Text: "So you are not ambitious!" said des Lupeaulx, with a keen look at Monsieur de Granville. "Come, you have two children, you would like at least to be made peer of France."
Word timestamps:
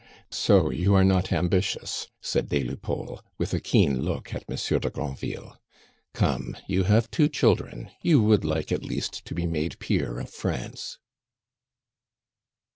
"So 0.31 0.71
you 0.71 0.95
are 0.95 1.03
not 1.03 1.31
ambitious!" 1.31 2.07
said 2.19 2.49
des 2.49 2.63
Lupeaulx, 2.63 3.21
with 3.37 3.53
a 3.53 3.59
keen 3.59 4.01
look 4.01 4.33
at 4.33 4.49
Monsieur 4.49 4.79
de 4.79 4.89
Granville. 4.89 5.61
"Come, 6.15 6.57
you 6.65 6.85
have 6.85 7.11
two 7.11 7.29
children, 7.29 7.91
you 8.01 8.19
would 8.19 8.43
like 8.43 8.71
at 8.71 8.81
least 8.83 9.23
to 9.25 9.35
be 9.35 9.45
made 9.45 9.77
peer 9.77 10.17
of 10.17 10.31
France." 10.31 10.97